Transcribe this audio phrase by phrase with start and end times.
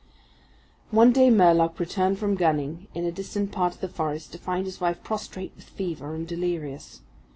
[0.89, 4.65] One day Murlock returned from gunning in a distant part of the forest to find
[4.65, 7.01] his wife prostrate with fever, and delirious.